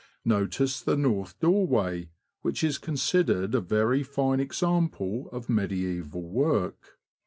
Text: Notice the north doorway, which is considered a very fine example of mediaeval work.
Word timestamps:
Notice 0.25 0.81
the 0.81 0.97
north 0.97 1.39
doorway, 1.39 2.09
which 2.41 2.63
is 2.63 2.79
considered 2.79 3.53
a 3.53 3.61
very 3.61 4.01
fine 4.01 4.39
example 4.39 5.29
of 5.31 5.47
mediaeval 5.47 6.27
work. 6.27 6.97